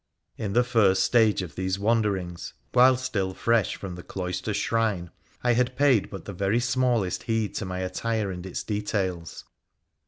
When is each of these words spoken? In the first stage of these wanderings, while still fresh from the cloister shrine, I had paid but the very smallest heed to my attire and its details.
In 0.35 0.53
the 0.53 0.63
first 0.63 1.03
stage 1.03 1.43
of 1.43 1.53
these 1.53 1.77
wanderings, 1.77 2.55
while 2.73 2.97
still 2.97 3.35
fresh 3.35 3.75
from 3.75 3.93
the 3.93 4.01
cloister 4.01 4.51
shrine, 4.51 5.11
I 5.43 5.53
had 5.53 5.75
paid 5.75 6.09
but 6.09 6.25
the 6.25 6.33
very 6.33 6.59
smallest 6.59 7.21
heed 7.29 7.53
to 7.57 7.65
my 7.65 7.81
attire 7.81 8.31
and 8.31 8.43
its 8.43 8.63
details. 8.63 9.43